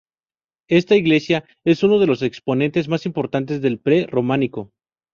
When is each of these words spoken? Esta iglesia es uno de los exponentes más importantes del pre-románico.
Esta 0.67 0.95
iglesia 0.95 1.45
es 1.63 1.83
uno 1.83 1.99
de 1.99 2.07
los 2.07 2.23
exponentes 2.23 2.87
más 2.87 3.05
importantes 3.05 3.61
del 3.61 3.77
pre-románico. 3.77 4.71